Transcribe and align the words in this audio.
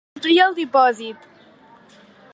Omplir 0.19 0.37
el 0.45 0.55
dipòsit. 0.59 1.29